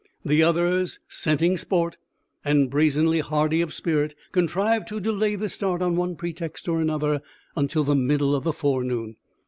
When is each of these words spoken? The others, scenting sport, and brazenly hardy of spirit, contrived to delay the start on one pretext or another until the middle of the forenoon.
The 0.25 0.41
others, 0.41 0.99
scenting 1.07 1.57
sport, 1.57 1.97
and 2.43 2.71
brazenly 2.71 3.19
hardy 3.19 3.61
of 3.61 3.71
spirit, 3.71 4.15
contrived 4.31 4.87
to 4.87 4.99
delay 4.99 5.35
the 5.35 5.47
start 5.47 5.83
on 5.83 5.95
one 5.95 6.15
pretext 6.15 6.67
or 6.67 6.81
another 6.81 7.21
until 7.55 7.83
the 7.83 7.93
middle 7.93 8.33
of 8.33 8.43
the 8.43 8.51
forenoon. 8.51 9.17